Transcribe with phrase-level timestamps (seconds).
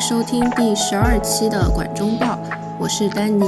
[0.00, 2.26] 收听第十二期的《管中报》，
[2.80, 3.44] 我是丹尼。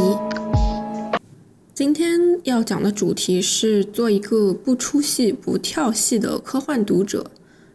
[1.75, 7.31] 今天要讲的主题是做一个不出戏、不跳戏的科幻读者。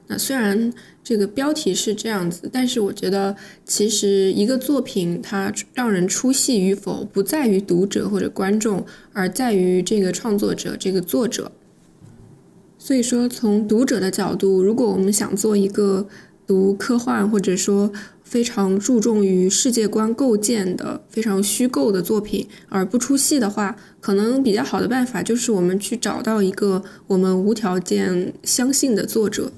[0.07, 0.73] 那虽然
[1.03, 11.51] 这个标题是这样子，但是我觉得其实一个作品它让人出戏与否，不在于读者或者观众，而在于这个创作者、这个作者。
[12.77, 16.07] 所以说，从读者的角度，如果我们想做一个
[16.47, 17.91] 读科幻或者说
[18.31, 29.51] 非常注重于世界观构建的非常虚构的作品而不出戏的话，可能比较好的办法就是我们去找到一个我们无条件相信的作者。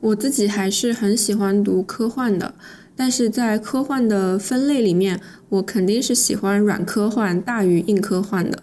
[0.00, 2.54] 我自己还是很喜欢读科幻的，
[2.94, 8.62] 但是在科幻的分类里面，我肯定是喜欢软科幻大于硬科幻的。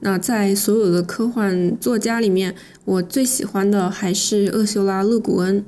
[0.00, 2.54] 那在所有的科幻作家里面，
[2.86, 5.62] 我最喜欢的还是厄修拉·勒古恩。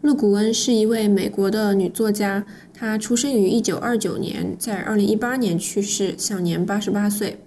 [0.00, 7.40] 勒古恩是一位美国的女作家，她出生于1929年，在2018年去世，享年88岁。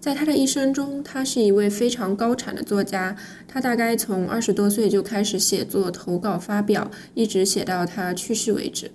[0.00, 3.14] 在她的一生中，她是一位非常高产的作家。
[3.46, 8.90] 她大概从二十多岁就开始写作、投稿、发表，一直写到她去世为止。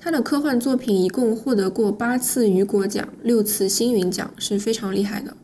[0.00, 5.36] 她的科幻作品一共获得过八次雨果奖、六次星云奖，是非常厉害的。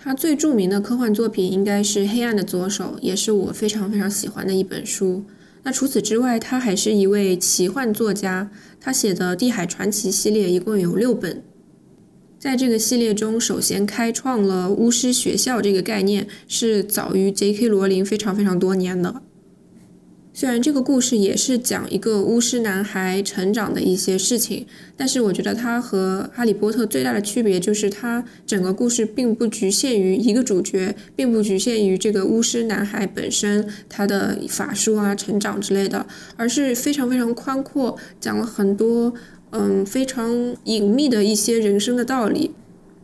[0.00, 5.24] 他最著名的科幻作品应该是《黑暗的左手》，也是我非常非常喜欢的一本书。
[5.62, 8.50] 那除此之外，他还是一位奇幻作家。
[8.80, 11.42] 他写的《地海传奇》系列一共有六本，
[12.38, 17.68] 在这个系列中，首先开创了巫师学校这个概念，是早于 J.K.
[17.68, 19.22] 罗琳非常非常多年的。
[20.38, 24.64] 虽然这个故事也是讲一个巫师男孩成长的一些事情，
[24.96, 36.06] 但是我觉得它和《哈利波特》最大的区别就是，它整个故事并不局限于一个主角，并不局限于这个巫师男孩本身他的法术啊、成长之类的，
[36.36, 39.12] 而是非常非常宽阔，讲了很多
[39.50, 42.52] 嗯非常隐秘的一些人生的道理。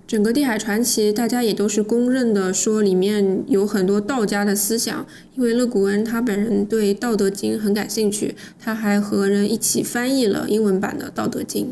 [0.06, 5.06] 整个《地海传奇》，大家也都是公认的，说里面有很多道家的思想。
[5.34, 11.66] 因为勒古恩他本人对《道德经》很感兴趣，他还和人一起翻译了英文版的《道德经》。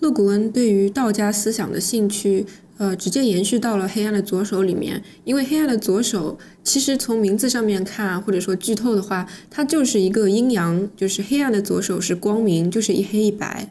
[0.00, 2.44] 勒古恩对于道家思想的兴趣，
[2.76, 5.00] 呃，直接延续到了《黑暗的左手》里面。
[5.24, 13.70] 因为《黑暗的左手》其实从名字上面看，或者说剧透的话，它就是一个阴阳，就是黑暗的左手是光明，就是一黑一白。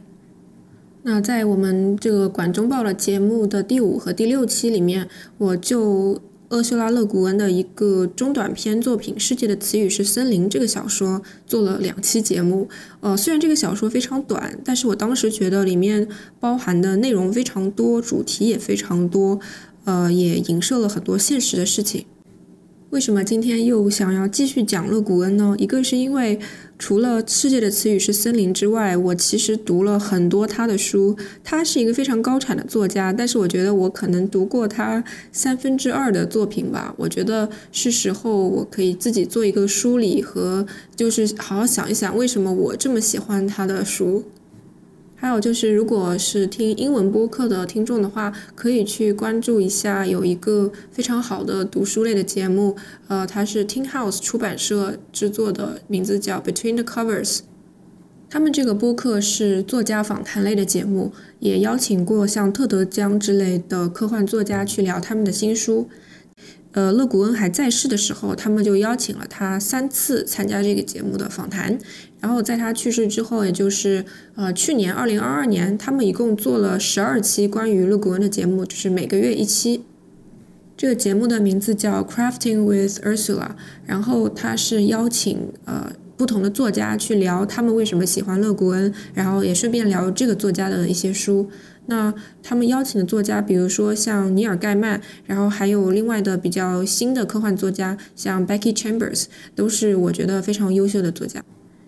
[1.08, 5.08] 那在我们这个管中报的节目的第五和第六期里面，
[5.38, 12.68] 我就厄修拉·勒古恩的一个中短篇作品《世界的词语是森林》这个小说做了两期节目。
[13.02, 16.08] 呃，虽然这个小说非常短，但是我当时觉得里面
[16.40, 19.40] 包含的内容非常多，主题也非常多，
[19.84, 22.06] 呃，也影射了很多现实的事情。
[22.90, 25.56] 为什么今天又想要继续讲勒古恩呢？
[25.60, 26.40] 一个是因为。
[26.78, 31.18] 除了《世界的词语是森林》之外，我其实读了很多他的书。
[31.44, 36.94] 他是一个非常高产的作家，但是我觉得我可能读过他三分之二的作品吧。
[36.98, 40.66] 我觉得是时候我可以自己做一个梳理和，
[40.96, 44.26] 就是好好想一想，为什么我这么喜欢他的书。
[45.26, 52.76] 还有就是，如果是听英文播客的听众的话，可以去关注一下，有一个非常好的读书类的节目，
[53.08, 57.40] 呃，它是 Tin House 出版社制作的，名字叫 Between the Covers。
[58.30, 65.90] 他们这个播客是作家访谈类的节目，也邀请过像特德·江之类的科幻作家去聊他们的新书。
[66.74, 71.80] 呃，勒古恩还在世的时候，他们就邀请了他三次参加这个节目的访谈。
[72.26, 74.04] 然后在他去世之后，也就是
[74.34, 79.84] 呃去年二零二二年，他们一共做了十二期关于勒古恩的节目，就是每个月一期。
[80.76, 83.52] 这个节目的名字叫 Crafting with Ursula。
[83.86, 91.48] 然后他是邀请呃不同的作家去聊他们为什么喜欢勒古恩，然后也顺便聊这个作家的一些书。
[91.86, 92.12] 那
[92.42, 101.44] 他们邀请的作家，比如说像尼尔盖曼，然后还有另外的比较新的科幻作家，像 Becky Chambers，都是我觉得非常优秀的作家。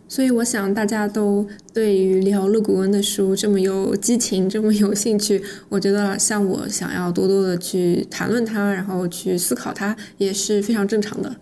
[0.08, 11.36] 所以我想大家都对于聊勒古文的书这么有激情，这么有兴趣，我觉得像我想要多多的去谈论它，然后去思考它，也是非常正常的。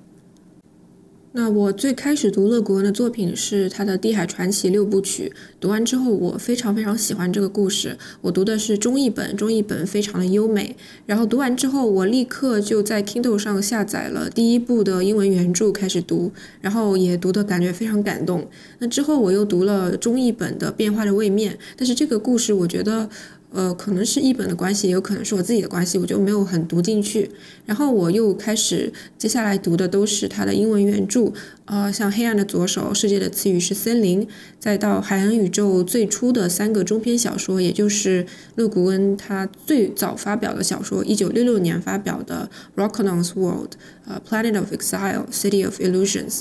[1.37, 7.97] 那我最开始读勒古恩的作品是他的《地海传奇》六部曲，读完之后我非常非常喜欢这个故事。
[8.21, 10.77] 我读的是中译本，中译本非常的优美。
[11.05, 18.47] 然后读完之后，我立刻就在 Kindle 上下载了第一部的英文原著开始读，然后也读的感觉非常感动。
[18.79, 23.09] 那之后我又读了中译本的《变化的位面》，但是这个故事我觉得。
[23.55, 27.31] 呃，可能是译本的关系，也有可能是我自己的关系，我就没有很读进去。
[27.65, 31.31] 然后我又开始接下来读的都是它的英文原著，
[31.63, 34.25] 呃，像《黑暗的左手》《世界的词语是森林》，
[34.59, 38.25] 再到《海洋宇宙》最初的三个中篇小说，也就是
[38.55, 42.49] 勒古恩他最早发表的小说，一九六六年发表的
[42.79, 43.69] 《Rockonon's World》，
[44.05, 46.39] 呃，《Planet of Exile》《City of Illusions》。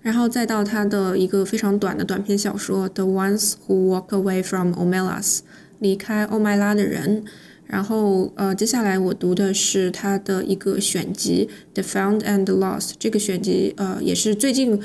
[0.00, 5.38] 然后再到他的一个非常短的短篇小说《The Ones Who Walk Away from Omelas》。
[5.78, 7.24] 离开欧麦拉的人，
[7.66, 14.80] 然后呃，接下来我读的是他的一个选集《The Found and Lost》，这个选集呃也是最近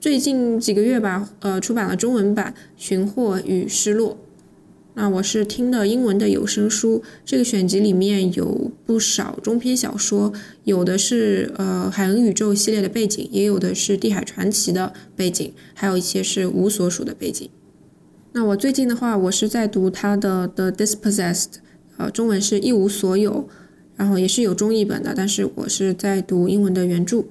[0.00, 4.12] 最近几个月吧，呃出版了中文版《寻获与失落》。
[4.96, 10.32] 那我是听的英文的有声书，这个选集里面有不少中篇小说，
[10.62, 17.50] 有的是呃海洋宇宙系列的背景，也有的是地海传奇的背景，还有一些是无所属的背景。
[18.36, 21.44] 那我最近的话，我是在读他的《The Dispossessed》，
[21.96, 23.48] 呃，中文是一无所有，
[23.94, 27.22] 然后也是有中译本的，但是我是在读英文的原著。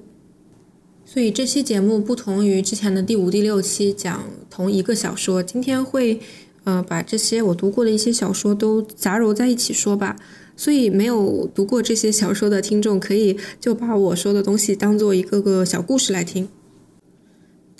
[1.04, 6.18] 所以这期节目不同于之前的第五、第六期讲同一个小说，今天会
[6.64, 10.16] 呃把这些我读过的一些小说都杂糅在一起说吧。
[10.56, 16.48] 所以没有读过这些小说的听众，可以就把我说的东西当做一个个小故事来听。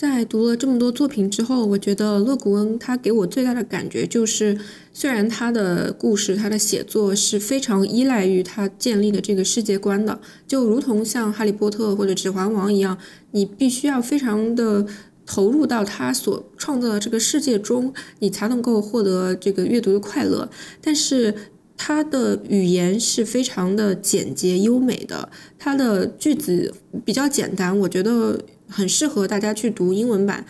[0.04, 4.58] 在读了这么多作品之后，我觉得勒古恩他给我最大的感觉就是，
[4.92, 12.98] 虽然他的故事、他的写作是非常依赖于他建立的这个世界观的，就如同像《哈利波特》或者《指环王》一样，
[13.30, 14.86] 你必须要非常的
[15.24, 20.50] 投入到他所创造的这个世界中，你才能够获得这个阅读的快乐。
[20.82, 21.34] 但是
[21.76, 26.74] 他的语言是非常的简洁优美的，他的句子
[27.04, 28.38] 比较简单，我觉得。
[28.74, 30.44] 很适合大家去读英文版，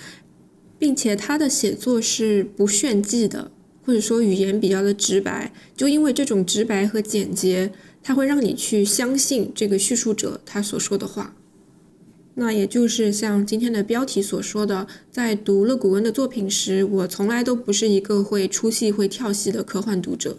[0.78, 3.50] 并且他的写作是不炫技的，
[3.84, 5.52] 或者说语言比较的直白。
[5.76, 7.70] 就因为这种直白和简洁，
[8.02, 11.36] 它会让你去相信这个叙述者他所说的话。
[12.36, 20.38] 那也就是像今天的标题所说的，在读勒古恩的作品时，我从来都不是一个会出戏、会跳戏的科幻读者。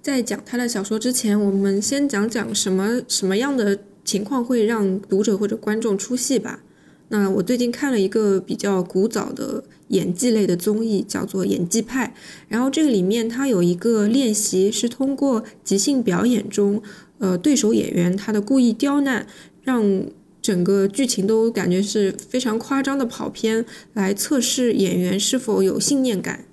[0.00, 3.80] 在讲他的小说之前，我们先讲讲什么什么样的。
[4.04, 6.62] 情况会让读者或者观众出戏吧？
[7.08, 12.14] 那我最近看了一个比较古早的演技类的综艺，叫做《演技派》。
[12.48, 16.82] 然后这个里面它有一个练习，是通过即兴表演中，
[17.18, 19.26] 呃，对手演员他的故意刁难，
[19.62, 20.06] 让
[20.40, 26.46] 整个剧情都感觉是非常夸张的跑偏，来测试演员是否有信念感。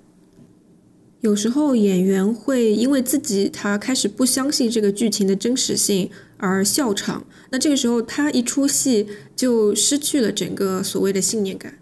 [1.22, 6.10] 有时候演员会因为自己他开始不相信这个剧情的真实性
[6.42, 9.06] 而笑场，那这个时候他一出戏
[9.36, 11.78] 就失去了整个所谓的信念感。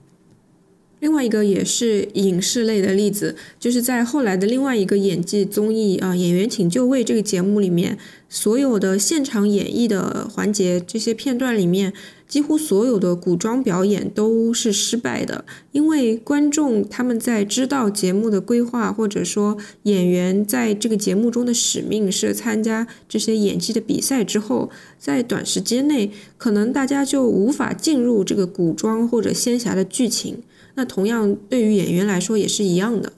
[1.00, 7.98] 另外一个也是影视类的例子，就是在后来的另外一个演技综艺啊《演员请就位》这个节目里面，
[8.28, 11.92] 所有的现场演绎的环节这些片段里面。
[12.30, 30.36] 几乎所有的古装表演都是失败的，因为观众他们在知道节目的规划，或者说演员在这个节目中的使命是参加这些演技的比赛之后，在短时间内可能大家就无法进入这个古装或者仙侠的剧情。
[30.74, 33.12] 那同样对于演员来说也是一样的，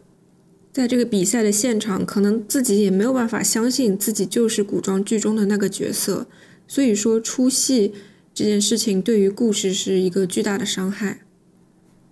[0.72, 6.26] 在这个比赛的现场，可能自己也没有办法相信自己就是古装剧中的那个角色，
[6.66, 7.92] 所以说出戏。
[8.34, 11.20] 这件事情对于故事是一个巨大的伤害，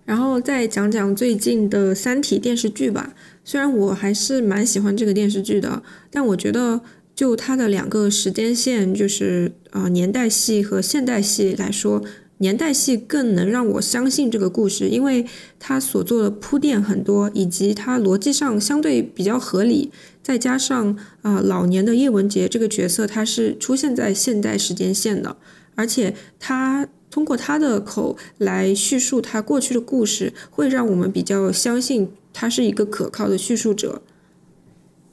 [0.05, 3.15] 然后再讲讲最近的《三体》电视剧吧。
[3.43, 5.81] 虽然我还是蛮喜欢这个电视剧的，
[6.11, 6.81] 但我觉得
[7.15, 12.03] 就它的两个时间线，就是呃年代戏和现代戏来说，
[12.41, 15.25] 年代戏更能让我相信这个故事，因为
[15.59, 19.91] 它所做的铺垫很多，以及它逻辑上相对比较合理。
[20.23, 25.37] 再加上啊老年的叶文洁这个角色，他是出现在现代时间线的。
[25.75, 34.01] 而且他通过他的口来叙述他过去的故事，会让我们比较相信他是一个可靠的叙述者。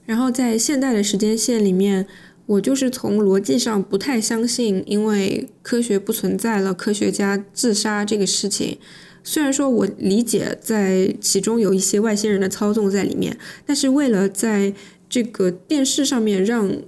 [0.06, 2.06] 然后在现代的时间线里面，
[2.48, 8.78] 我就是从逻辑上不太相信，因为科学不存在了，科学家自杀这个事情。
[9.22, 14.74] 虽然说我理解在其中有一些外星人的操纵在里面，但是为了在
[15.08, 16.82] 这个电视上面让。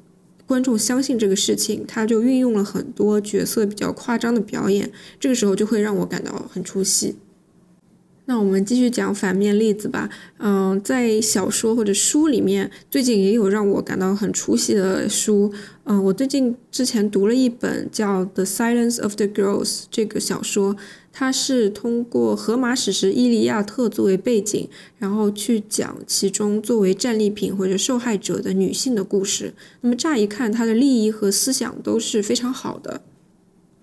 [0.51, 4.91] 观众相信这个事情，他就运用了很多角色比较夸张的表演，
[5.21, 7.15] 这个时候就会让我感到很出戏。
[8.31, 10.09] 那我们继续讲反面例子吧。
[10.39, 15.53] 嗯，在小说或者书里面，最近也有让我感到很出戏的书。
[15.83, 20.77] 嗯，我最近之前读了一本叫《The Silence of the Girls》这个小说，
[21.13, 24.69] 它是通过荷马史诗《伊利亚特》作为背景，
[24.99, 29.53] 然后去讲其中作为战利品或者受害者的女性的故事。
[29.81, 33.01] 那么乍一看，它的立意和思想都是非常好的。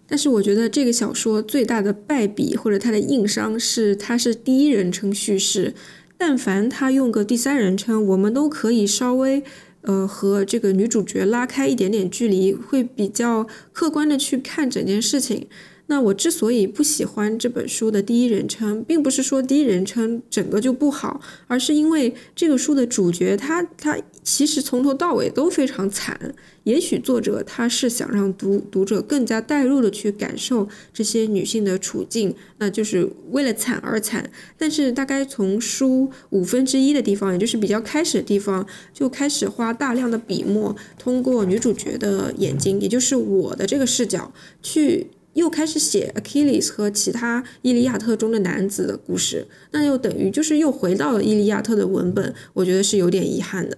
[0.08, 5.74] 但是我觉得这个小说最大的败笔或者它的硬伤是它是第一人称叙事，
[6.18, 9.44] 但凡他用个第三人称，我们都可以稍微
[9.82, 15.48] 呃和这个女主角拉开一点点距离，会比较客观的去看整件事情。
[15.90, 26.36] 那我之所以不喜欢这本书的第一人称，并不是说第一人称整个就不好，而是因为这个书的主角他他其实从头到尾都非常惨。
[26.64, 34.30] 也许作者他是想让读读者更加代入的去感受这些女性的处境，那就是为了惨而惨。
[34.58, 45.08] 但是大概从书五分之一的地方，也就是比较开始的地方，就开始花大量的笔墨，通过女主角的眼睛，也就是我的这个视角去。
[45.38, 53.78] 又开始写 Achilles 和其他《伊利亚特》中的男子的故事，那又等于就是又回到了《伊利亚特》的文本，我觉得是有点遗憾的。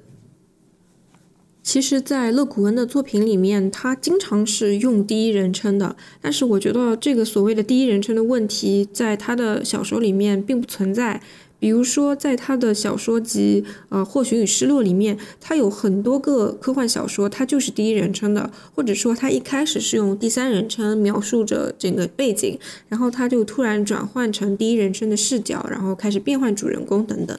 [1.62, 11.22] 其实，在勒古恩的作品里面，他经常是用第一人称的，但是我觉得这个所谓的第一人称的问题，在他的小说里面并不存在。
[11.60, 27.38] 比如说，在他的小说集《呃或许与失落》里面，他有很多个科幻小说，它就是第一人称的，或者说他一开始是用第三人称描述着整个背景，然后他就突然转换成第一人称的视角，然后开始变换主人公等等。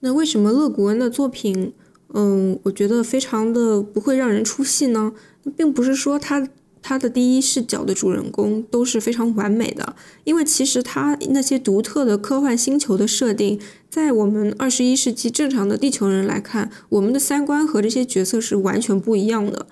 [0.00, 1.72] 那为什么勒古恩的作品，
[2.12, 5.12] 嗯，我觉得非常的不会让人出戏呢？
[5.56, 6.48] 并不是说他。
[6.86, 19.66] 他的第一视角的主人公都是非常完美的，因为其实他那些独特的科幻星球的设定，在我们二十一世纪正常的地球人来看，我们的三观和这些角色是完全不一样的。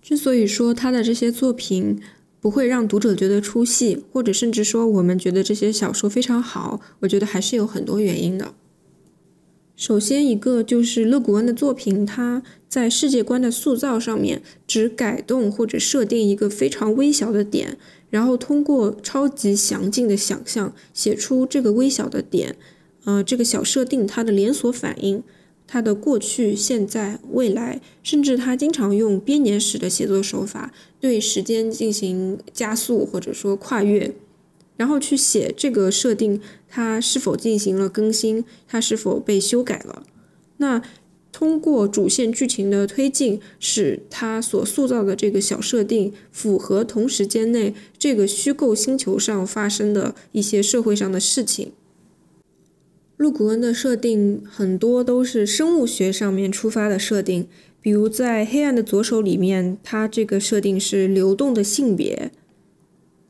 [0.00, 2.00] 之所以说他的这些作品
[2.40, 8.54] 不会让读者觉得出戏，或者甚至说我们觉得这些小说非常好，我觉得还是有很多原因的。
[9.76, 17.76] 首先，一个就是勒古恩的作品，他在世界观的塑造上面只改动或者设定一个非常微小的点，
[18.08, 22.56] 然后通过超级详尽的想象写出这个微小的点，
[23.04, 25.22] 呃，这个小设定它的连锁反应，
[25.66, 34.14] 它的过去、现在、未来，甚至他经常用编年史的写作手法对时间进行加速或者说跨越。
[34.76, 40.02] 然后去写这个设定，它是否进行了更新，它是否被修改了？
[40.58, 40.82] 那
[41.32, 51.72] 通过主线剧情的推进，使它所塑造的这个小设定符合同时间内这个虚构星球上发生的一些社会上的事情。
[53.18, 57.46] 陆古恩的设定很多都是生物学上面出发的设定，
[57.80, 62.30] 比如在《黑暗的左手》里面，它这个设定是流动的性别。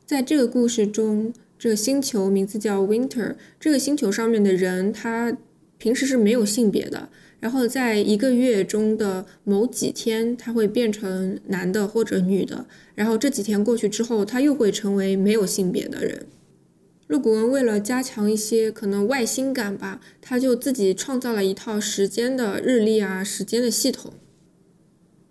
[0.07, 3.35] 在这个故事中，这个星球名字叫 Winter。
[3.59, 5.35] 这个星球上面的人，他
[5.77, 7.09] 平时是没有性别的。
[7.41, 12.67] 然后在一个月中的某几天，他会变成男的或者女的。
[12.95, 16.25] 然后这几天过去之后，他又会成为没有性别的人。
[17.07, 24.13] 陆谷文为了加强一些可能外星感吧，他就自己创造了一套时间的日历啊，时间的系统。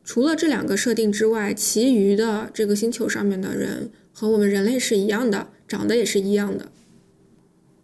[0.04, 3.88] 除了这两个设定之外，其余的这个星球上面的人。
[4.18, 6.72] 和我们人类是一样的，长得也是一样的。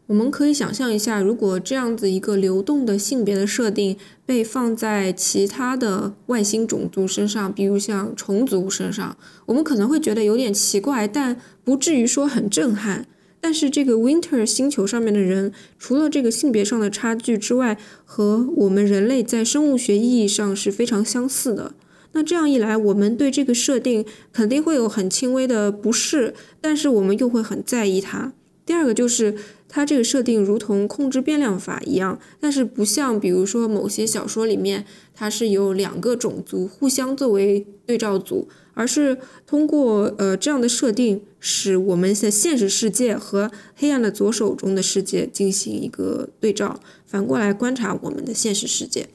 [0.06, 13.06] 我们可以想象一下，如果这样子一个流动的性别的设定被放在其他的外星种族身上，比如像虫族身上，我们可能会觉得有点奇怪，但不至于说很震撼。
[13.38, 21.74] 但是这个 Winter 星球上面的人，除了这个性别上的差距之外，和我们人类在生物学意义上是非常相似的。
[22.12, 28.32] 那这样一来，我们对这个设定肯定会有很轻微的不适，但是我们又会很在意它。
[28.64, 29.34] 第二个就是
[29.68, 49.08] 它这个设定如同控制变量法一样，但是不像比如说某些小说里面，它是有两个种族互相作为对照组，而是通过呃这样的设定，使我们的现实世界和黑暗的左手中的世界进行一个对照，反过来观察我们的现实世界。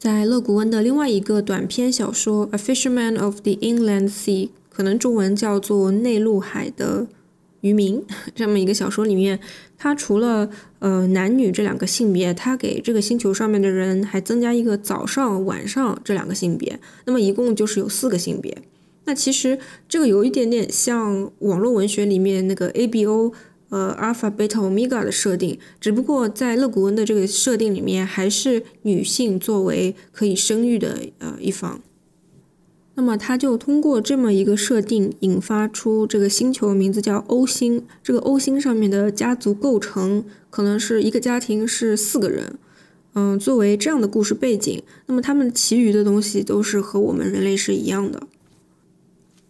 [0.00, 7.06] 在勒古恩的另外一个短篇小说《A Fisherman of the Inland Sea》，可能中文叫做《内陆海的
[7.60, 8.00] 渔民》
[8.34, 9.38] 这么一个小说里面，
[9.76, 18.56] 他除了呃男女这两个性别，他给这个星球上面的人还增加一个早上、晚上这两个性别，那么一共就是有四个性别。
[19.04, 23.34] 那其实这个有一点点像网络文学里面那个 A B O。
[23.70, 31.80] 呃阿尔法、贝塔、欧米伽的设定，只不过在勒古恩的这个设定里面，还是女性作为可以生育的呃一方。
[32.96, 37.86] 那么他就通过这么一个设定，引发出这个星球名字叫欧星。
[38.02, 42.58] 这个欧星上面的家族构成可能是一个家庭是四个人，
[43.14, 48.24] 嗯，作为这样的故事背景，那么他们其余的东西都是和我们人类是一样的。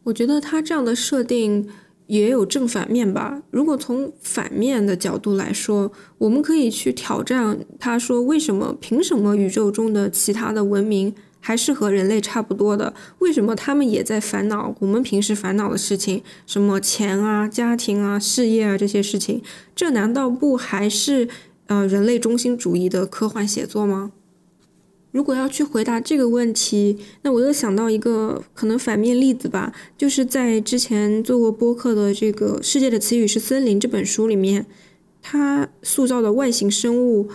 [0.05, 1.67] 我觉得他这样的设定
[2.11, 3.41] 也有正反面吧。
[3.53, 11.15] 如果从反面的角度来说，我们可以去挑战他说为什么凭什么宇宙中的其他的文明？
[11.43, 16.23] 还是和人类差不多的，为什么他们也在烦恼我们平时烦恼的事情？
[16.47, 19.41] 什么钱啊、家庭啊、事业啊这些事情？
[19.75, 21.27] 这难道不还是
[21.69, 24.13] 呃人类中心主义的科幻写作吗？
[25.13, 34.67] 如果要去回答这个问题，那我又想到一个可能反面例子吧，就是在之前做过播客的这个《世界的词语是森林》这本书里面，
[35.21, 37.29] 它塑造的外形生物。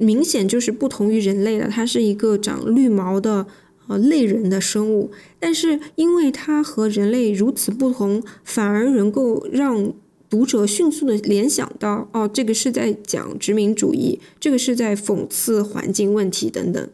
[0.00, 3.48] 明显就是不同于人类的，它是一个长绿毛的
[3.88, 9.92] 呃类人的生物，但是因为它和人类如此不同，反而能够让
[10.30, 16.88] 读者迅速的联想到，哦，这个是在讲殖民主义，这个是在讽刺环境问题等等。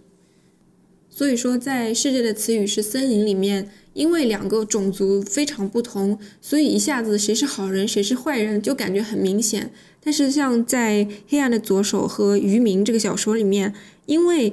[1.10, 9.70] 所以说，在世界的词语是森林里面，因为两个种族非常不同，所以一下子谁是好人谁是坏人就感觉很明显。
[10.02, 13.72] 但是像在《黑暗的左手》和《渔民》这个小说里面，
[14.06, 14.52] 因为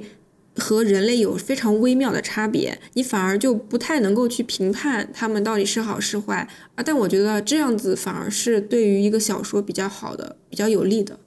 [0.56, 6.84] 和人类有非常微妙的差别，你反而就不太能够去评判他们到底是好是坏啊。
[6.84, 11.20] 但我觉得这样子反而是对于一个小说比较好的、比较有利的。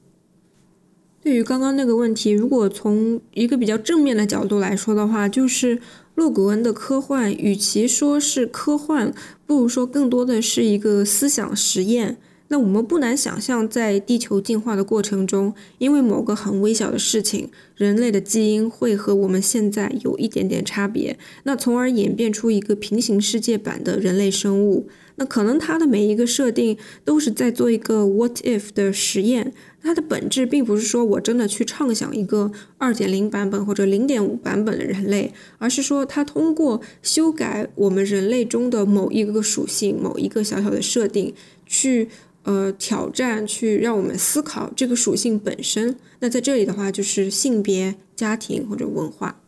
[1.23, 5.81] 对于刚刚那个问题，如果从一个比较正面的角度来说的话，就是
[6.15, 9.11] 洛古恩的科幻，与其说是科幻，
[9.47, 12.19] 不如说更多的是一个思想实验。
[12.49, 24.87] 那我们不难想象，在地球进化的过程中，因为某个很微小的事情，人类的基因会和我们现在有一点点差别，那从而演变出一个平行世界版的人类生物。
[25.17, 41.33] 那可能它的每一个设定都是在做一个 what if 的实验，它的本质并不是说我真的去畅想一个二点零版本或者零点五版本的人类，而是说它通过修改我们人类中的某一个属性、某一个小小的设定
[41.65, 42.09] 去。
[42.45, 45.97] 呃，挑战去让我们思考这个属性本身。
[46.21, 49.41] 那在这里的话，就是性别、家庭或者文化。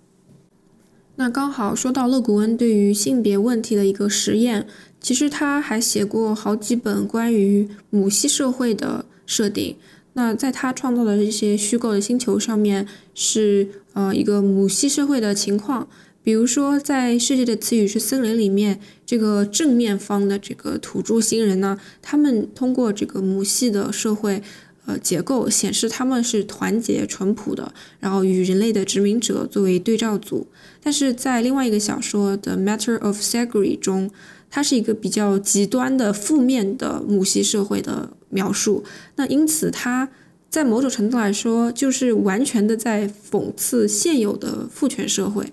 [1.17, 4.67] 那刚好说到勒古恩对于性别问题的一个实验，
[5.01, 9.77] 其实他还写过好几本关于母系社会的设定。
[10.13, 15.89] 那在他创造的这些虚构的星球上面，是呃一个母系社会的情况。
[16.27, 24.43] 比如说，在《世界的词语是森林》里面，这个正面方的这个土著星人呢，他们通过这个母系的社会，
[24.87, 30.49] 呃结构显示他们是团结淳朴的，然后与人类的殖民者作为对照组。
[30.83, 34.11] 但是在另外一个小说的《Matter of Sagri》中，
[34.51, 38.83] 它是一个比较极端的负面的母系社会的描述。
[39.15, 40.09] 那因此，它
[40.51, 45.53] 在某种程度来说，就是完全的在讽刺现有的父权社会。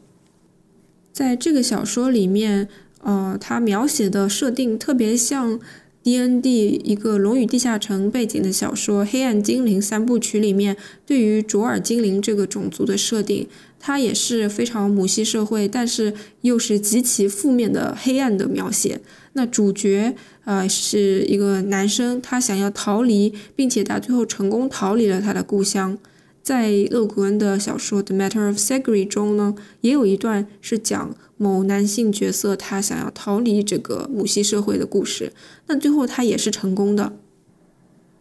[1.13, 2.67] 在这个小说里面，
[3.03, 5.59] 呃，它描写的设定特别像
[6.01, 13.47] D N D 一个龙与地下城背景的小说《黑暗精灵三部曲》里面对于卓尔精灵这个种族的设定，
[13.79, 18.99] 它也是非常母系社会，但是又是极其负面的黑暗的描写。
[19.33, 25.97] 那主角呃是一个男生，他想要逃离，并且他最后成功逃离了他的故乡。
[26.43, 35.31] 在勒古恩的小说《The Matter of Sagri》中呢，也有一段是讲某男性角色他想要逃离这个母系社会的故事。
[35.67, 37.13] 那最后他也是成功的。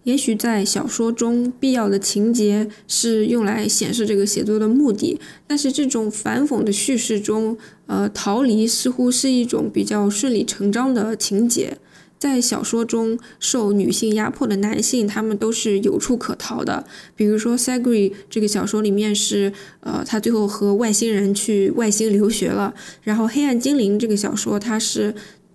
[0.04, 11.78] 也许在小说中，必要的情节是用来显示这个写作的目的，但是这种反讽的叙事中，呃，逃离似乎是一种比较顺理成章的情节。
[12.22, 16.86] 在小说中受女性压迫的男性，他们都是有处可逃的。
[17.16, 22.74] 比如说《Sagri》这个小说里面是，呃，他最后和外星人去外星留学了。
[23.02, 25.12] 然后《黑暗精灵》这个小说，他是，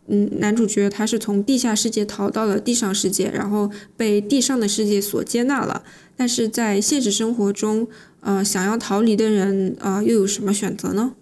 [0.07, 5.83] 嗯，男主角他是从地下世界逃到了地上世界，然后被地上的世界所接纳了。
[6.17, 7.87] 但是在现实生活中，
[8.19, 11.13] 呃，想要逃离的人，啊，又有什么选择呢？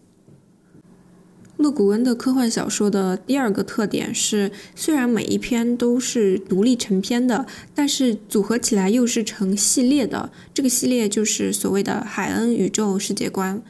[1.57, 10.29] 勒古恩的科幻小说的第二个特点是，虽然每一篇都是独立成篇的，但是组合起来又是成系列的。
[10.53, 13.61] 这个系列就是所谓的海恩宇宙世界观，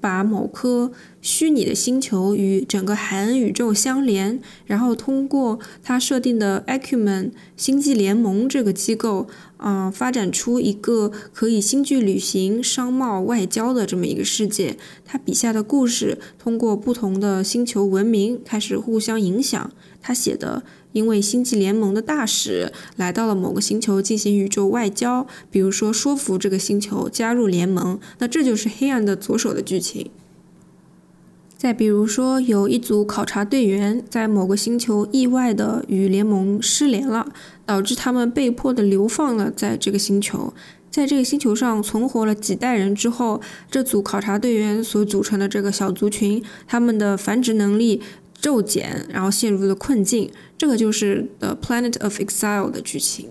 [0.00, 0.90] 把某颗
[1.22, 14.76] 虚拟的星球与整个海恩宇宙相连，然后通过他设定的 Acumen 星际联盟这个机构，嗯，发展出一个可以星际旅行、商贸、外交的这么一个世界。
[15.04, 19.70] 他笔下的故事通过不同的星球文明开始互相影响。
[20.00, 20.62] 他写的。
[20.92, 30.10] 因为星际联盟的大使来到了某个星球进行宇宙外交，比如说说服这个星球加入联盟，那这就是黑暗的左手的剧情。
[31.58, 37.26] 再比如说，有一组考察队员在某个星球意外的与联盟失联了，
[37.66, 40.54] 导致他们被迫的流放了在这个星球，
[40.88, 48.00] 在这个星球上存活了几代人之后，这组考察队员所组成的这个小族群，他们的繁殖能力。
[48.40, 53.30] 骤减，然后陷入了困境，这个就是《The Planet of Exile》的剧情。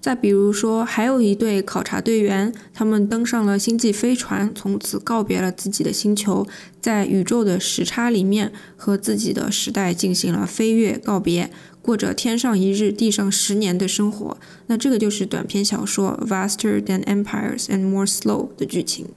[0.00, 6.46] 再比如说，还有一对考察队员，他们登上了星际飞船，从此告别了自己的星球，
[6.80, 11.50] 在宇宙的时差里面和自己的时代进行了飞跃告别，
[11.82, 14.38] 过着天上一日、地上十年的生活。
[14.68, 19.08] 那这个就是短篇小说《Vaster Than Empires and More Slow》的剧情。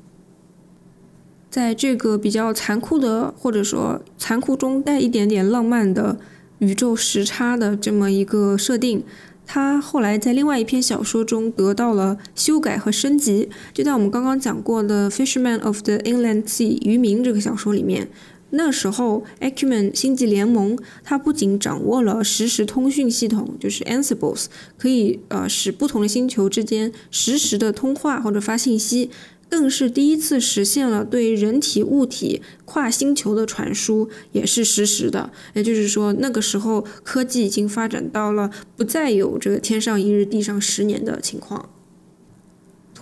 [1.49, 6.19] 在这个比较残酷的，或者说残酷中带一点点浪漫的
[6.59, 9.03] 宇宙时差的这么一个设定，
[9.45, 13.49] 他后来在另外一篇小说中得到了修改和升级。
[13.73, 18.09] 就在我们刚刚讲过的《Fisherman of the Inland Sea》渔民这个小说里面，
[18.51, 24.45] 那时候 Acumen 星际联盟它不仅掌握了实时通讯系统，就是 Ansibles，
[24.77, 29.09] 可以呃使不同的星球之间实时的通话或者发信息。
[29.53, 35.31] 更是第一次实现了对人体物体跨星球的传输，也是实时的。
[35.53, 41.69] 也就是说，那个时候科技已经发展到了不再有这个天上一日、地上十年的情况。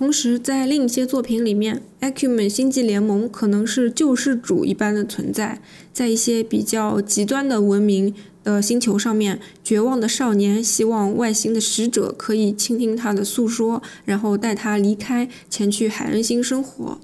[0.02, 5.62] 同时，在另一些作品里面，Acumen 星际联盟可能是救世主一般的存在，
[5.94, 8.16] 在一些比较极端的文明。
[8.44, 17.00] 的星球上面，绝望的少年希望外星的使者可以倾听他的诉说，然后带他离开，前去海恩星生活。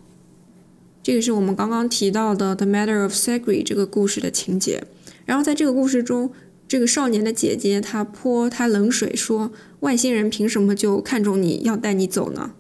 [1.04, 4.84] 这个是我们刚刚提到的《The Matter of Sagri》这个故事的情节。
[5.28, 6.32] 然后在这个故事中，
[6.68, 12.54] 这个少年的姐姐她泼他冷水，说外星人凭什么就看中你要带你走呢？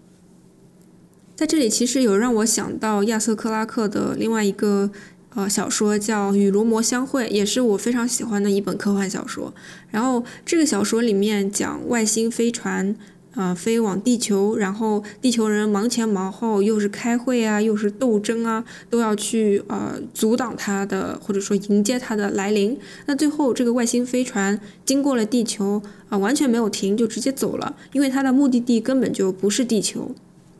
[1.37, 4.91] 在这里其实有让我想到亚瑟克拉克的另外一个。
[5.35, 9.53] 呃，小说叫《与罗摩相会》，也是我非常喜欢的一本科幻小说。
[9.91, 12.95] 然后这个小说里面讲外星飞船，
[13.35, 22.75] 呃，飞往地球，然后地球人忙前忙后，又是开会啊，又是斗争啊，都要去呃阻挡它的，或者说迎接它的来临。
[23.05, 30.15] 那最后这个外星飞船经过了地球，啊，完全没有停，就直接走了，因为它的目的地根本就不是地球。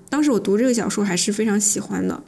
[0.09, 2.23] 当时我读这个小说还是非常喜欢的。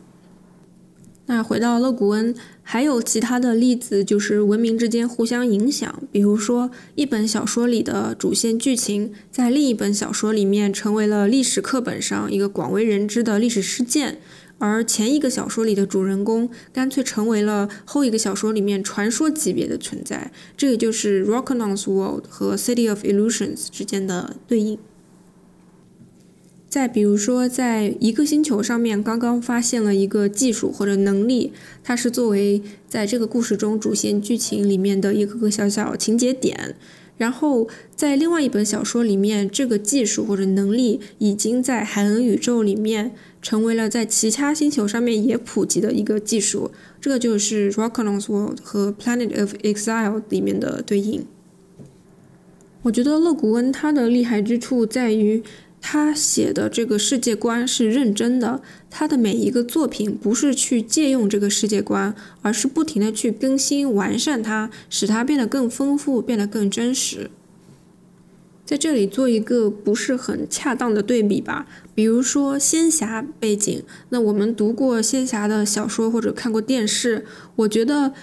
[1.27, 6.01] 那回到勒古恩，还有其他的例子，就是文明之间互相影响。
[6.11, 14.19] 比如说，一本小说里的主线剧情，在另一本小说里面成为了历史课本上一个广为人知的历史事件，
[14.57, 20.31] 而前一个小说里的主人公干脆成为了后一个小说里面传说级别的存在。
[20.57, 24.79] 这个就是 r o c k n o n s World 和 City of Illusions 之间的对应。
[26.69, 31.51] 再比如说，在一个星球上面刚刚发现了一个技术或者能力，
[31.84, 36.75] 它是作为在这个故事中主线剧情里面的一个个小小情节点。
[37.17, 46.69] 然后在另外一本小说里面，这个技术或者能力已经在海恩宇宙里面成为了在其他星球上面也普及的一个技术。
[47.01, 51.25] 这个就是 Rockonon's World 和 Planet of Exile 里面的对应。
[52.84, 55.41] 我觉得勒古恩他的厉害之处在于。
[55.81, 67.31] 他写的这个世界观是认真的，他的每一个作品不是去借用这个世界观，而是不停的去更新完善它，使它变得更丰富，变得更真实。
[68.65, 71.65] 在这里做一个不是很恰当的对比吧，
[71.95, 78.13] 比如说仙侠背景，那我们读过仙侠的小说或者看过电视，我觉得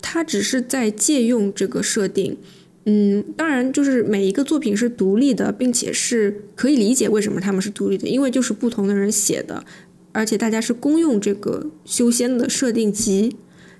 [0.00, 2.38] 他只是在借用这个设定。
[2.84, 9.64] 嗯，当然，就是每一个作品是独立的，并且是可以理解为什么他们是独立的，因为就是不同的人写的，
[10.10, 13.36] 而且大家是公用这个修仙的设定集，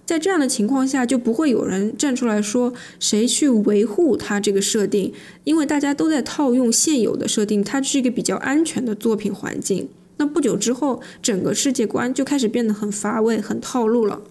[0.06, 5.12] 在这样的情况下，就不会有人站出来说谁去维护它这个设定，
[5.42, 9.88] 因为大家都在套用现有的设定，它是一个比较安全的作品环境。
[10.18, 14.22] 那不久之后，整个世界观就开始变得很乏味、很套路了。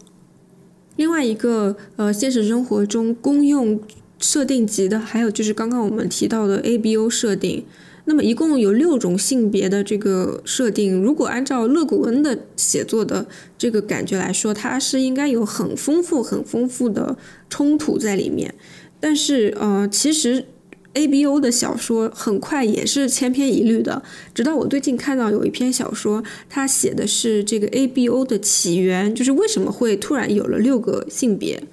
[0.95, 3.77] 另外一个，呃，现实生活中公用。
[4.21, 7.65] 设定集的，还有就是刚刚我们提到的 ABO 设定，
[8.05, 13.25] 那么一共有六种性别的这个设定，如果按照勒古恩的写作的
[13.57, 17.17] 这个感觉来说，它是应该有很丰富、很丰富的
[17.49, 18.53] 冲突在里面。
[18.99, 20.45] 但是，呃，其实
[20.93, 24.03] A B O 的小说很快也是千篇一律的。
[24.36, 31.63] 直到我最近看到有一篇小说，它写的是这个 A B O 的起源，就是为什么会突然有了六个性别。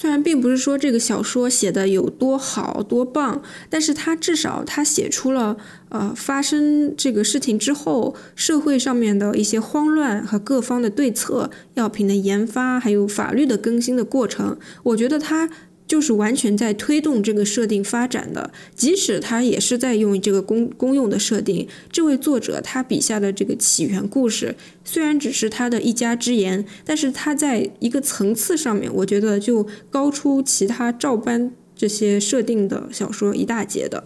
[0.00, 5.58] 虽然并不是说这个小说写的有多好多棒，但是他至少他写出了
[5.90, 14.58] 呃发生这个事情之后社会上面的一些慌乱和各方的对策、药品的研发还有法律的更新的过程。
[14.84, 15.50] 我觉得他。
[15.90, 21.66] 就是完全在推动这个设定发展的，即使他也是在用这个公公用的设定。
[21.90, 34.04] 这位作者他笔下的这个起源故事，虽然只是他的一家之言，但是他在一个层次上面，我觉得就高出其他照搬这些设定的小说一大截的。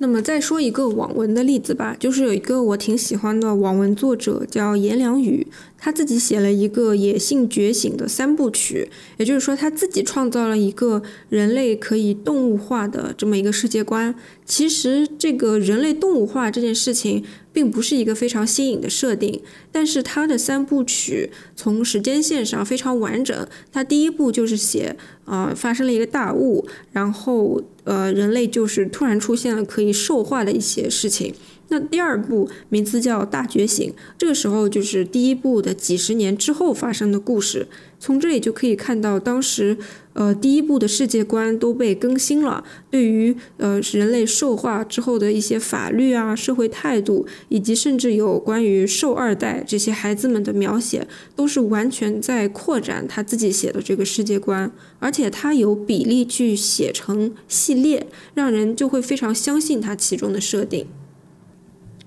[0.00, 5.48] 那么再说一个网文的例子吧，就是有一个我挺喜欢的网文作者叫颜良宇，
[5.78, 14.14] 他自己写了一个野性觉醒的三部曲，也就是说他自己创造了一个人类可以动物化的这么一个世界观。
[14.44, 17.24] 其实这个人类动物化这件事情。
[17.50, 19.40] 并不是一个非常新颖的设定，
[19.72, 23.48] 但是他的三部曲从时间线上非常完整。
[23.72, 31.34] 他第一部就是写，呃，发生了一个大雾，然后呃，人类就是突然出现了可以兽化的一些事情。
[31.68, 37.68] 那第二部名字叫《大觉醒》，这个时候就是第一部的几十年之后发生的故事。
[38.00, 39.76] 从这里就可以看到，当时
[40.12, 60.86] 呃第一部的世界观都被更新了，对于呃人类兽化之后的一些法律啊、社会态度，以及甚至有关于兽二代这些孩子们的描写，都是完全在扩展他自己写的这个世界观，而且他有比例去写成系列，让人就会非常相信他其中的设定。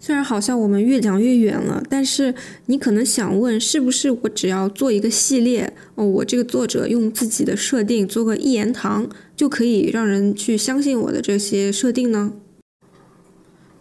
[0.03, 2.33] 虽然好像我们越讲越远了，但是
[2.65, 12.33] 你可能想问，是不是我只要做一个系列，哦，我这个作者用自己的设定做个一言堂，就可以让人去相信我的这些设定呢？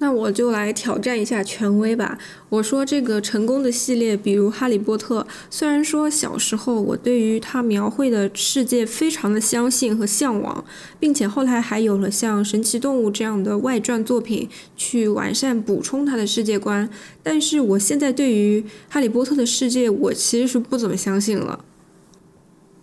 [0.00, 2.18] 那我就来挑战一下权威吧。
[2.48, 10.64] 我说这个成功的系列，比如《哈利波特》，虽然说小时候我对于他描绘的世界非常的相信和向往，
[10.98, 16.88] 并且后来还有了像《神奇动物》这样的外传作品去完善补充它的世界观，
[17.22, 21.64] 但是我现在对于《哈利波特》的世界，我其实是不怎么相信了。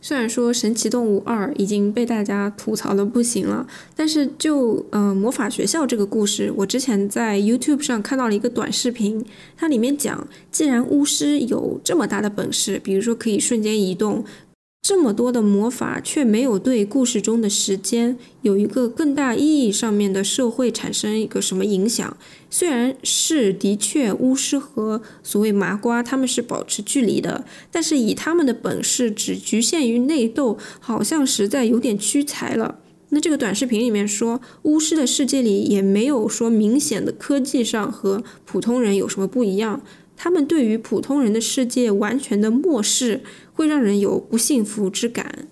[0.02, 14.24] 虽然说《神奇动物二》已经被大家吐槽的不行了，但是就嗯魔法学校这个故事，我之前在 YouTube 上看到了一个短视频，它里面讲，既然巫师有这么大的本事，比如说可以瞬间移动。
[14.88, 22.16] 这么多的魔法，却没有对故事中的时间有一个更大意义上面的社会产生一个什么影响？
[22.50, 32.80] 虽然是的确，巫师和所谓麻瓜他们是保持距离的，但是以他们的本事只局限于内斗，好像实在有点屈才了。
[33.10, 39.82] 那这个短视频里面说，巫师的世界里也没有说明显的科技上和普通人有什么不一样。
[40.18, 43.22] 他们对于普通人的世界完全的漠视，
[43.54, 45.48] 会让人有不幸福之感。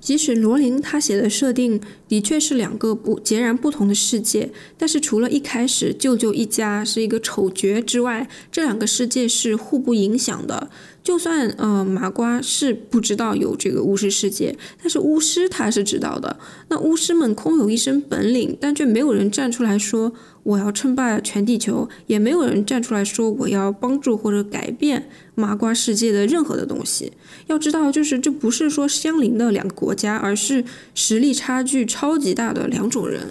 [0.00, 1.80] 即使罗琳他写的设定
[2.12, 10.68] 的确是两个不截然不同的世界，但是除了一开始舅舅一家是一个丑角之外，这两个世界是互不影响的。
[11.02, 16.38] 就算呃麻瓜是不知道有这个巫师世界，但是巫师他是知道的。
[16.68, 20.12] 那巫师们空有一身本领，但却没有人站出来说
[20.44, 27.12] 我要称霸全地球，也没有人站出来说我要帮助或者改变麻瓜世界的任何的东西。
[27.48, 33.28] 要知道，就是这不是说相邻的两个国家，而是实力差距超超级大的两种人。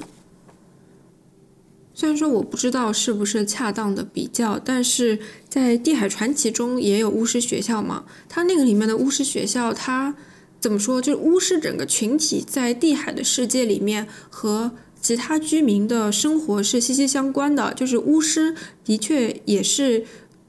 [1.94, 8.06] 虽然说我不知道是不是恰当的比较，但是在《地海传奇》中也有巫师学校嘛？
[8.30, 10.16] 它那个里面的巫师学校，它
[10.62, 11.02] 怎么说？
[11.02, 17.74] 就是巫师整个群体在地海的世界里面和其他居民的生活是息息相关的。
[17.74, 18.56] 就是巫师
[18.86, 20.06] 的确也是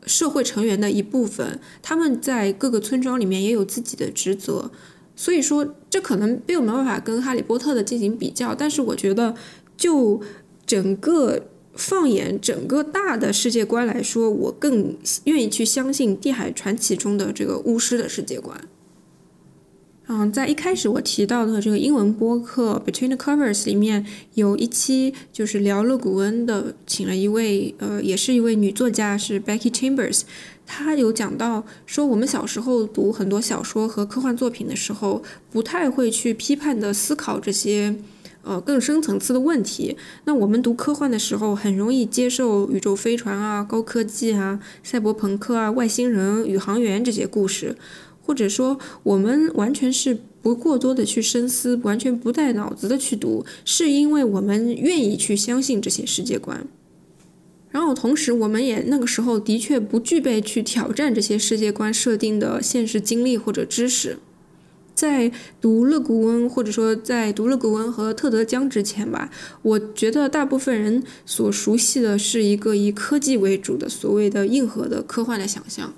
[0.07, 4.71] 社会成员的一部分，他们在各个村庄里面也有自己的职责。
[5.17, 9.35] 所以说，这可能并没有办法跟《哈利波特》的进行比较，但是我觉得
[9.77, 10.21] 就。
[10.65, 18.59] 整个放眼整个大的世界观来说，我更愿意去相信《地海传奇》中的这个巫师的世界观。
[20.15, 30.25] 嗯，在一开始我提到的这个英文播客《Between the Covers》里面有一期就是聊勒古恩的，请了一位呃，也是一位女作家，是 Becky Chambers。
[30.67, 37.95] 她有讲到说，我们小时候读很多小说和科幻作品的时候，不太会去批判的思考这些。
[38.45, 39.97] 呃更深层次的问题。
[40.25, 47.77] 那我们读科幻的时候，很容易接受宇宙飞船啊、高科技啊、赛博朋克啊、外星人、宇航员这些故事，
[48.25, 56.67] 或者说我们完全是不过多的去深思，完全不带脑子的去读，是因为我们愿意去相信这些世界观。
[57.71, 64.19] 然后同时，我们也那个时候的确不具备去挑战这些世界观设定的现实经历或者知识。
[64.95, 69.31] 在读勒古恩，或者说在读勒古恩和特德·江之前吧，
[69.63, 75.95] 我觉得大部分人所熟悉的是一个以科技为主的所谓的硬核的科幻的想象。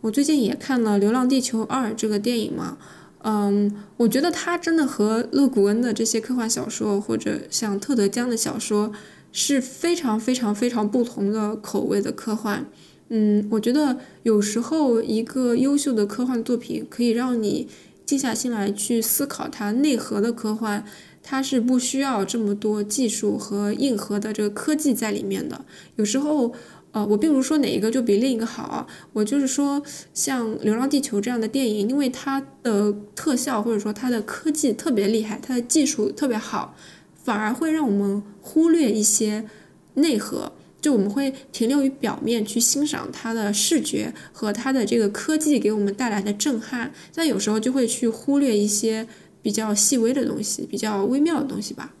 [0.00, 2.78] 我最近也看了《流浪地球二》这个电影嘛，
[3.22, 8.92] 嗯，我觉得它真的和勒古恩的这些科幻小说，或者像特德·江的小说。
[9.30, 12.64] 是非常非常非常不同的口味的科幻，
[13.10, 17.68] 嗯，我觉得有时候一个优秀的科幻作品可以让你
[18.06, 20.82] 静下心来去思考它内核的科幻，
[21.22, 25.62] 它是不需要这么多技术和硬核的这个科技在里面的。
[25.96, 26.54] 有时候，
[26.98, 29.80] 呃，我并不是说哪一个就比另一个好，我就是说
[30.12, 36.74] 像《流浪地球》这样的电影，因为它的特效或者说它的科技特别厉害，它的技术特别好。
[37.22, 39.44] 反而会让我们忽略一些
[39.94, 49.06] 内核，就我们会停留于表面去欣赏它的视觉和它的这个科技给我们带来的震撼，但有时候就会去忽略一些
[49.40, 51.94] 比较细微的东西、比较微妙的东西吧。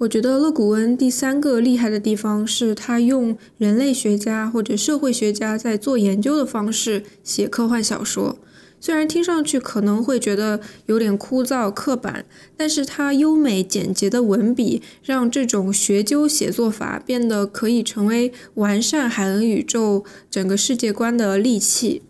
[0.00, 8.38] 我觉得勒古恩第三个厉害的地方是他用人类学家或者社会学家在做研究的方式写科幻小说。
[8.80, 12.24] 虽然听上去可能会觉得有点枯燥刻板，
[12.56, 22.00] 但是他优美简洁的文笔让这种学究写作法变得可以成为完善海恩宇宙整个世界观的利器。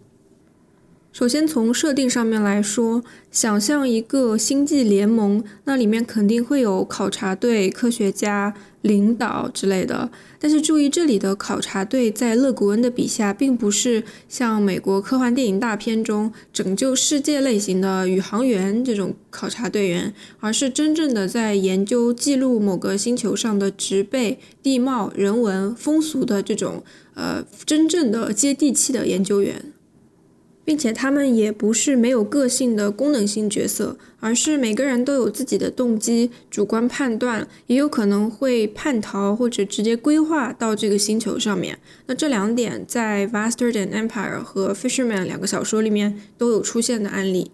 [1.13, 8.55] 首先从设定上面来说，想象一个星际联盟，那里面肯定会有考察队、科学家。
[8.83, 29.75] 领导之类的，但是注意这里的考察队在勒古恩的笔下，并不是像美国科幻电影大片中拯救世界类型的宇航员这种考察队员，而是真正的在研究记录某个星球上的植被、地貌、人文、风俗的这种呃真正的接地气的研究员。
[30.65, 41.79] 并且他们也不是没有个性的功能性角色，而是每个人都有自己的动机、主观判断，也有可能会叛逃或者直接规划到这个星球上面。
[42.07, 47.51] 那这两点在《Vaster Than Empire》和《Fisherman》两个小说里面都有出现的案例。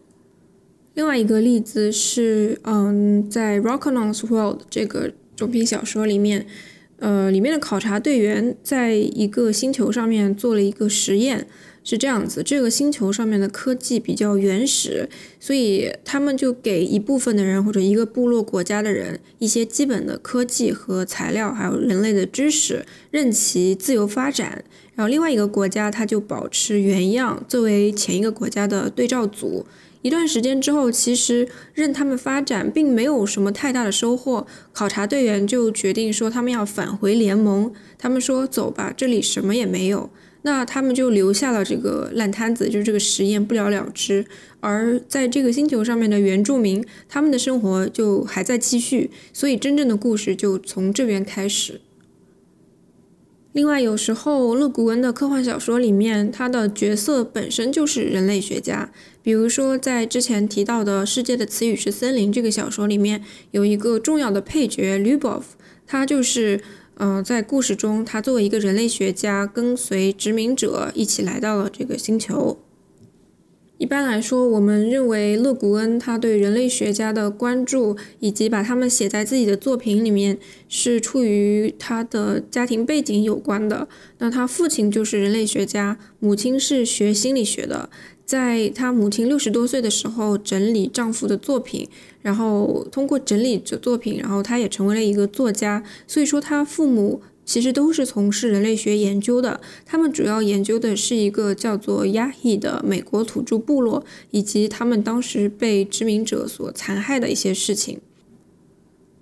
[0.94, 6.46] 另外一个例子是，嗯，在《Rockonon's World》这个中篇小说里面，
[6.98, 11.46] 呃，里面的考察队员在一个星球上面做了一个实验。
[11.88, 24.64] 是这样子，这个星球上面的科技比较原始，所以他们就给一部分的人或者一个部落国家的人一些基本的科技和材料，还有人类的知识，任其自由发展。
[24.96, 29.64] 然后另外一个国家他就保持原样，作为前一个国家的对照组。
[30.02, 34.44] 一段时间之后，其实任他们发展并没有什么太大的收获。
[34.72, 37.72] 考察队员就决定说他们要返回联盟。
[37.98, 40.10] 他们说：“走吧，这里什么也没有。”
[40.46, 44.24] 那他们就留下了这个烂摊子，就是这个实验不了了之。
[44.60, 51.80] 而在这个星球上面的原住民，他们的生活就还在继续，所以真正的故事就从这边开始。
[53.50, 58.92] 另外，有时候勒古恩的科幻小说里面，他的角色本身就是人类学家。
[59.24, 65.42] 比如说，在之前提到的《世界的词语是森林》这个小说里面，有一个重要的配角 Lubov，
[65.84, 66.60] 他就是。
[66.98, 72.58] 嗯，在故事中，他作为一个人类学家，跟随殖民者一起来到了这个星球。
[73.76, 83.86] 一般来说，我们认为勒古恩他对人类学家的关注，以及把他们写在自己的作品里面，是出于他的家庭背景有关的。
[84.16, 87.90] 那他父亲就是人类学家，母亲是学心理学的。
[88.26, 91.88] 在她母亲六十多岁的时候，整理丈夫的作品，
[92.20, 95.84] 然后通过整理这作品，然后她也成为了一个作家。
[96.08, 99.60] 所以说，她父母其实都是从事人类学研究的。
[99.84, 108.00] 他们主要研究的是一个叫做亚裔的美国土著部落，以及他们当时被殖民者所残害的一些事情。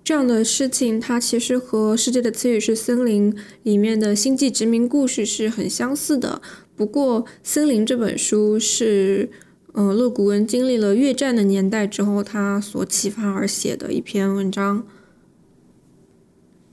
[0.03, 3.31] 这样的事情，它其实和《世界的词语是森林》
[3.63, 6.41] 里面的星际殖民故事是很相似的。
[6.75, 9.29] 不过，《森林》这本书是，
[9.71, 14.85] 呃，勒古恩经历了越战的年代之后，他所启发而写的一篇文章。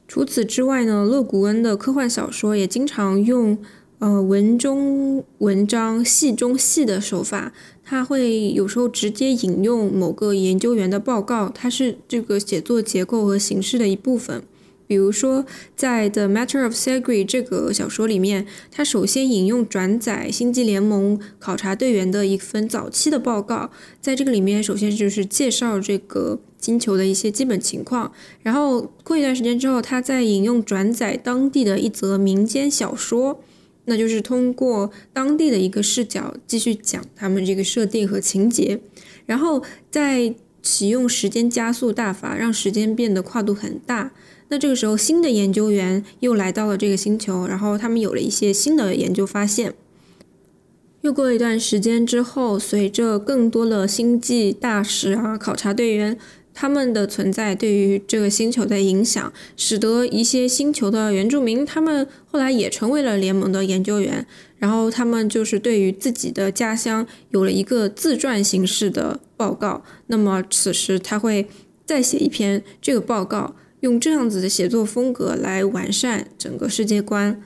[0.08, 3.56] 除此之外呢，勒古恩的科幻小说也经常用，
[4.00, 7.52] 呃文中文章、戏中戏的手法。
[7.84, 14.42] 他会有时候直接引用某个研究员的报告，它是这个写作结构和形式的一部分。
[14.92, 23.70] 比如说，在《The Matter of Segre》这个小说里面，他首先引用转载星际联盟考察队员的一份早期的报告，
[24.02, 28.12] 在这个里面，首先就是介绍这个星球的一些基本情况，
[28.42, 33.42] 然后过一段时间之后，他再引用转载当地的一则民间小说。
[33.86, 38.78] 那就是通过当地的一个视角继续讲他们这个设定和情节，
[39.24, 44.12] 然后再启用时间加速大法，让时间变得跨度很大。
[44.52, 49.72] 那这个时候，新的研究员又来到了这个星球，然后他们有了一些新的研究发现。
[51.00, 56.18] 又过了一段时间之后，随着更多的星际大使啊、考察队员。
[56.54, 64.26] 他们的存在对于这个星球的影响，使得一些星球的原住民，他们后来也成为了联盟的研究员。
[64.58, 69.82] 然后他们就是对于自己的家乡有了一个自传形式的报告。
[70.08, 71.48] 那么此时他会
[71.86, 77.40] 再写一篇这个报告，用这样子的写作风格来完善整个世界观。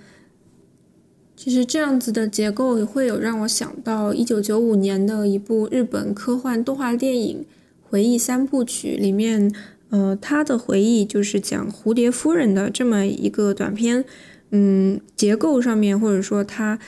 [1.35, 7.45] 其实这样子的结构也会有让我想到一九九五年的一部日本科幻动画电影。
[7.89, 9.55] 回忆三部曲里面，
[9.91, 14.05] 呃，他的回忆就是讲蝴蝶夫人的这么一个短片，
[14.51, 16.79] 嗯，结构上面或者说它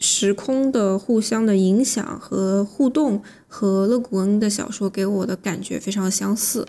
[0.00, 6.66] 时空的互相的影响和互动，和勒古恩的小说给我的感觉非常相似。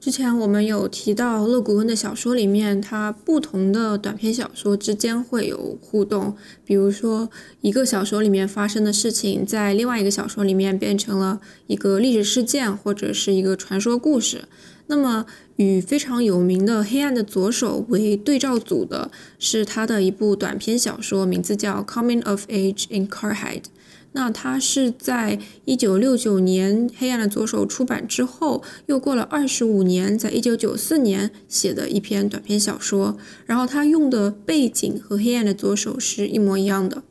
[0.00, 6.34] 之前我们有提到勒古恩的小说里面，它不同的短篇小说之间会有互动，
[6.64, 7.28] 比如说
[7.60, 14.44] 一个小说里面发生的事情，在另外一个小说里面变成了一个历史事件或者是一个传说故事。
[14.86, 15.26] 那么
[15.56, 23.60] 与非常有名的《黑暗的左手》为对照组的是他的一部短篇小说，名字叫《Coming of Age in Carhide》。
[24.12, 33.16] 那他是在一九六九年《黑暗的左手》出版之后，又过了二十五年，在一九九四年写的一篇短篇小说。
[33.46, 37.04] 然后他用的背景和《黑暗的左手》是一模一样的。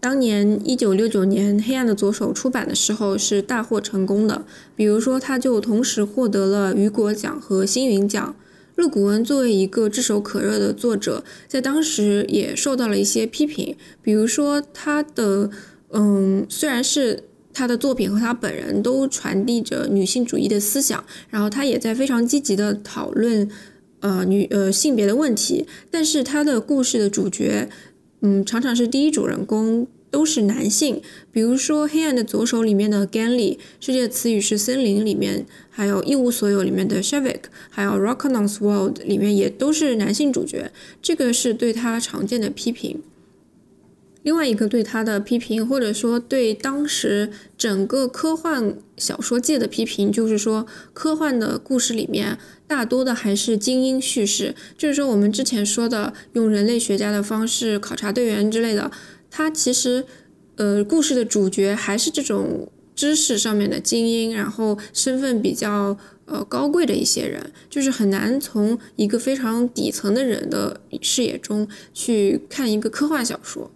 [0.00, 4.44] 当年一九六九年《黑暗的左手》出版的时候是大获成功的，
[4.76, 8.36] 比如说他就同时获得了雨果奖和星云奖。
[8.76, 15.50] 勒古恩作为一个炙手可热的作者，在当时也受到了一些批评，比如说他的。
[15.92, 23.48] 嗯，虽然是他的作品和他本人都传递着女性主义的思想，然后他也在非常积极的讨论
[24.00, 27.68] 呃女呃性别的问题，但是他的故事的主角，
[28.20, 40.70] 嗯，常常是第一主人公都是男性，比如说《黑暗的左手》里面的 Ganley，《世界词语是森林》里面，还有一无所有里面的 Shavik，还有 Rockonon's World 里面也都是男性主角，
[41.02, 43.02] 这个是对他常见的批评。
[44.22, 58.90] 另外一个对他的批评，或者说对当时整个科幻小说界的批评，就是说科幻的故事里面大多的还是精英叙事，就是说我们之前说的用人类学家的方式考察队员之类的，
[59.30, 60.04] 它其实
[60.56, 65.96] 呃故事的主角还是这种知识上面的精英，然后身份比较
[66.26, 73.70] 呃高贵的一些人，就是很难从一个非常底层的人的视野中去看一个科幻小说。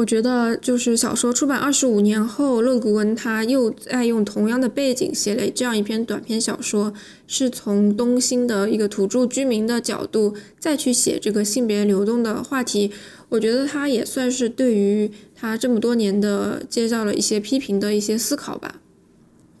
[0.00, 6.94] 我觉得就是小说出版二十五年后，勒古文他又在用同样的背景写了这样一篇短篇小说，
[7.26, 12.90] 是从东兴的一个土著居民的角度再去写这个性别流动的话题。
[13.28, 18.76] 我觉得他也算是对于他这么多年的接到了一些批评的一些思考吧。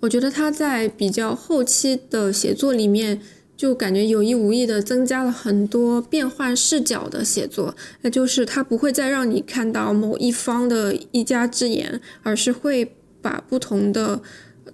[0.00, 3.20] 我觉得他在比较后期的写作里面。
[3.60, 14.22] 就感觉有意无意的增加了很多变换视角的写作，那就是他不会再让你看到某一方的一家之言，而是会把不同的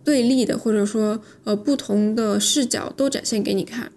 [0.05, 3.91] 对立的或者说呃不同的视角都展现给你看。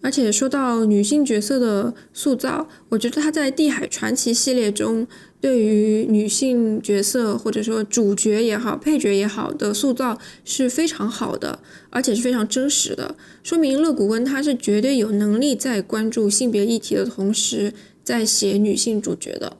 [0.00, 5.08] 而且说到女性角色的塑造，我觉得他在《地海传奇》系列中
[5.44, 11.58] 对于女性角色或者说主角也好、配角也好的塑造是非常好的，
[11.90, 19.58] 而且是非常真实的，说明乐古温他是绝对有能力在关注性别议题的同时，在写女性主角的。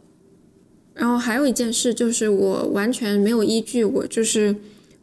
[0.95, 4.57] 然后还有一件事就是我完全没有依据，我就是。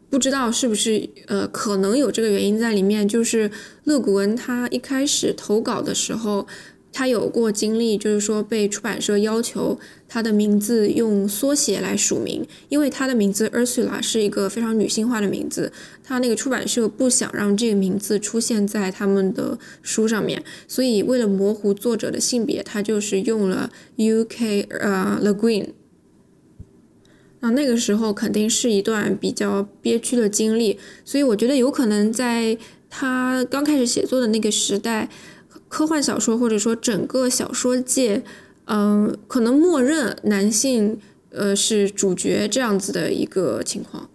[0.10, 3.08] 不知道是不是呃，可能有这个原因在里面。
[3.08, 3.50] 就是
[3.86, 6.46] 乐古文他一开始投稿的时候，
[6.92, 9.80] 他有过经历，就是说被出版社要求
[10.14, 15.72] 他的名字用缩写来署名，因为他的名字 Ursula 是一个非常女性化的名字，
[16.04, 24.64] 他那个出版社不想让这个名字出现在他们的书上面，所以为了模糊作者的性别，他就是用了 U.K.
[24.82, 25.70] 呃 Le Guin。
[27.40, 32.58] 那那个时候肯定是一段比较憋屈的经历，所以我觉得有可能在
[32.90, 35.08] 他刚开始写作的那个时代。
[35.68, 38.24] 科幻小说或者说整个小说界，
[38.74, 40.98] 嗯，可能默认男性
[41.32, 44.10] 呃是主角这样子的一个情况。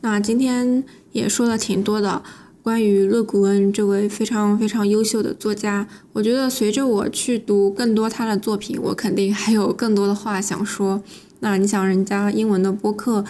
[0.00, 2.20] 那今天也说了挺多的
[2.64, 5.86] 关于勒古恩这位非常非常优秀的作家。
[6.14, 11.00] 我觉得随着我去读更多他的作品，我肯定还有更多的话想说。
[11.38, 13.24] 那你想，人家英文的播客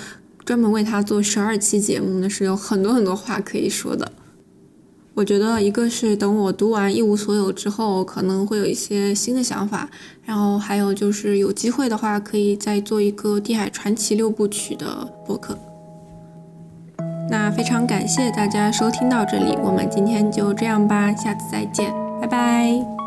[0.46, 4.10] 专门为他做十二期节目，呢是有很多很多话可以说的。
[5.20, 9.86] 我觉得一个是等我读完一无所有之后，可能会有一些新的想法，
[10.24, 15.58] 然后还有就是有机会的话，可以再做一个《地海传奇》六部曲的播客。
[17.28, 22.99] 那非常感谢大家收听到这里，我们今天就这样吧，下次再见，拜拜。